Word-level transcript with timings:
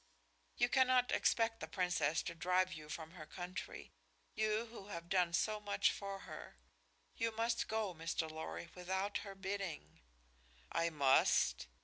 "You 0.57 0.67
cannot 0.67 1.11
expect 1.11 1.59
the 1.59 1.67
Princess 1.67 2.23
to 2.23 2.33
drive 2.33 2.73
you 2.73 2.89
from 2.89 3.11
her 3.11 3.27
country, 3.27 3.91
you 4.33 4.65
who 4.65 4.87
have 4.87 5.09
done 5.09 5.31
so 5.31 5.59
much 5.59 5.91
for 5.91 6.21
her. 6.21 6.55
You 7.17 7.31
must 7.31 7.67
go, 7.67 7.93
Mr. 7.93 8.27
Lorry, 8.27 8.67
without 8.73 9.19
her 9.19 9.35
bidding." 9.35 9.99
"I 10.71 10.89
must?" 10.89 11.67